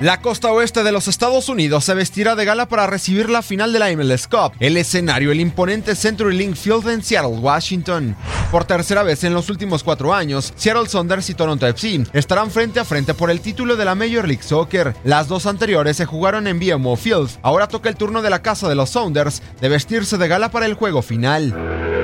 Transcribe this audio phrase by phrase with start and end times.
[0.00, 3.72] La costa oeste de los Estados Unidos se vestirá de gala para recibir la final
[3.72, 8.14] de la MLS Cup, el escenario, el imponente CenturyLink Field en Seattle, Washington.
[8.50, 12.78] Por tercera vez en los últimos cuatro años, Seattle Sounders y Toronto FC estarán frente
[12.78, 14.94] a frente por el título de la Major League Soccer.
[15.02, 17.30] Las dos anteriores se jugaron en BMO Field.
[17.40, 20.66] Ahora toca el turno de la casa de los Sounders de vestirse de gala para
[20.66, 21.95] el juego final.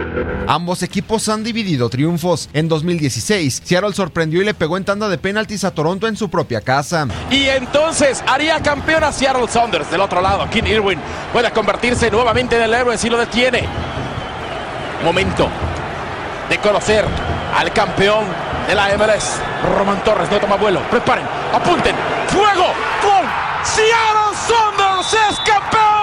[0.47, 2.49] Ambos equipos han dividido triunfos.
[2.53, 6.29] En 2016, Seattle sorprendió y le pegó en tanda de penaltis a Toronto en su
[6.29, 7.07] propia casa.
[7.31, 9.91] Y entonces haría campeón a Seattle Saunders.
[9.91, 10.99] Del otro lado, King Irwin
[11.33, 13.65] puede convertirse nuevamente en el héroe si lo detiene.
[15.05, 15.49] Momento
[16.49, 17.05] de conocer
[17.57, 18.25] al campeón
[18.67, 19.41] de la MLS.
[19.79, 20.81] Roman Torres no toma vuelo.
[20.91, 21.95] Preparen, apunten.
[22.29, 22.67] ¡Fuego!
[23.03, 23.27] ¡Gol!
[23.65, 26.02] ¡Seattle Saunders es campeón!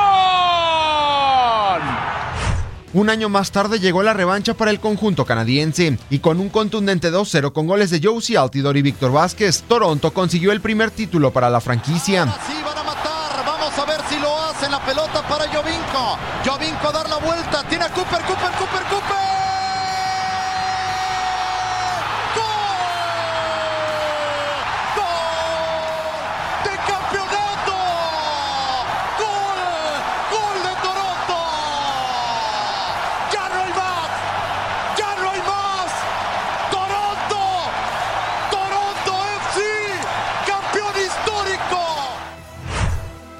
[2.91, 7.11] Un año más tarde llegó la revancha para el conjunto canadiense y con un contundente
[7.11, 11.51] 2-0 con goles de Josie Altidor y Víctor Vázquez, Toronto consiguió el primer título para
[11.51, 12.25] la franquicia.
[12.47, 13.45] Sí, van a matar.
[13.45, 14.71] Vamos a ver si lo hacen.
[14.71, 16.17] La pelota para Jovinko.
[16.43, 17.63] Jovinko dar la vuelta.
[17.69, 18.83] Tiene a Cooper, Cooper, Cooper,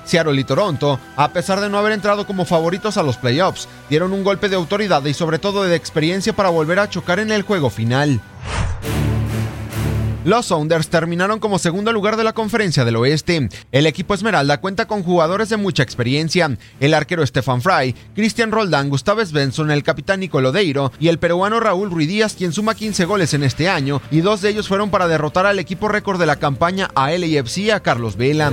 [0.09, 4.11] Seattle y Toronto, a pesar de no haber entrado como favoritos a los playoffs, dieron
[4.11, 7.43] un golpe de autoridad y sobre todo de experiencia para volver a chocar en el
[7.43, 8.19] juego final.
[10.25, 13.49] Los Sounders terminaron como segundo lugar de la conferencia del oeste.
[13.71, 16.57] El equipo Esmeralda cuenta con jugadores de mucha experiencia.
[16.79, 21.89] El arquero Stefan Fry, Cristian Roldán, Gustavo Svensson, el capitán Nicolodeiro y el peruano Raúl
[21.89, 25.45] Ruidíaz, quien suma 15 goles en este año, y dos de ellos fueron para derrotar
[25.45, 28.51] al equipo récord de la campaña a LAFC a Carlos Vela.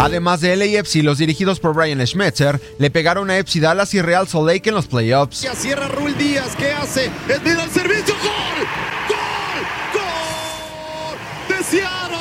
[0.00, 4.26] Además de LAFC, los dirigidos por Brian Schmetzer le pegaron a FC Dallas y Real
[4.26, 5.42] Salt Lake en los playoffs.
[5.42, 6.56] Ya cierra Raúl Díaz.
[6.56, 7.10] ¿Qué hace?
[7.28, 8.14] Es bien al servicio.
[8.14, 8.66] ¡Gol!
[9.08, 9.66] ¡Gol!
[9.92, 11.58] ¡Gol!
[11.58, 12.19] ¡De Seattle!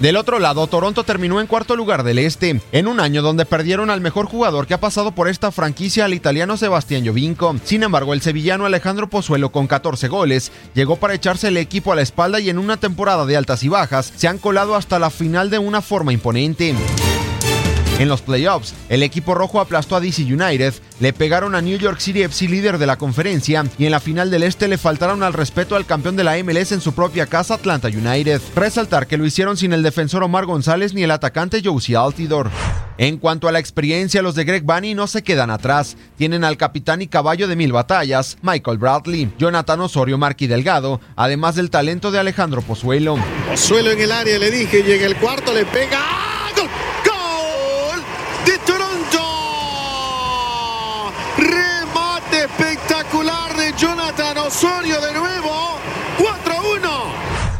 [0.00, 3.90] Del otro lado, Toronto terminó en cuarto lugar del este, en un año donde perdieron
[3.90, 7.56] al mejor jugador que ha pasado por esta franquicia, al italiano Sebastián Jovinko.
[7.64, 11.96] Sin embargo, el sevillano Alejandro Pozuelo, con 14 goles, llegó para echarse el equipo a
[11.96, 15.10] la espalda y en una temporada de altas y bajas, se han colado hasta la
[15.10, 16.76] final de una forma imponente.
[17.98, 21.98] En los playoffs, el equipo rojo aplastó a DC United, le pegaron a New York
[21.98, 25.32] City FC líder de la conferencia y en la final del este le faltaron al
[25.32, 28.40] respeto al campeón de la MLS en su propia casa Atlanta United.
[28.54, 32.50] Resaltar que lo hicieron sin el defensor Omar González ni el atacante Josie Altidor.
[32.98, 35.96] En cuanto a la experiencia, los de Greg Bunny no se quedan atrás.
[36.16, 41.54] Tienen al capitán y caballo de mil batallas, Michael Bradley, Jonathan Osorio Marqui Delgado, además
[41.54, 43.16] del talento de Alejandro Pozuelo.
[43.48, 45.98] Pozuelo en el área, le dije, llega el cuarto, le pega.
[46.00, 46.50] ¡Ah!
[46.56, 46.68] ¡Gol!
[47.06, 48.02] ¡Gol!
[48.44, 49.20] ¡De Toronto!
[51.38, 55.78] Remate espectacular de Jonathan Osorio de nuevo.
[56.18, 56.90] 4-1.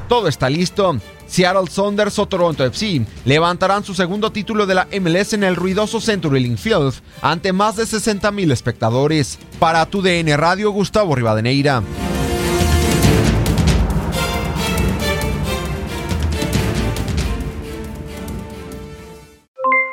[0.09, 0.99] Todo está listo.
[1.29, 6.01] Seattle Saunders o Toronto FC levantarán su segundo título de la MLS en el ruidoso
[6.01, 9.39] CenturyLink Field ante más de 60 mil espectadores.
[9.61, 11.85] Para tu DN Radio, Gustavo Rivadeneira.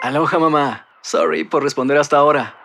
[0.01, 0.87] Aloha mamá.
[1.03, 2.64] Sorry por responder hasta ahora.